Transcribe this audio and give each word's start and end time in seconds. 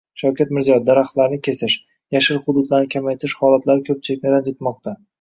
Shavkat 0.19 0.53
Mirziyoyev: 0.57 0.85
“Daraxtlarni 0.89 1.39
kesish, 1.49 1.77
yashil 2.17 2.41
hududlarni 2.49 2.93
kamaytirish 2.97 3.39
holatlari 3.45 3.89
ko‘pchilikni 3.93 4.37
ranjitmoqda” 4.39 5.01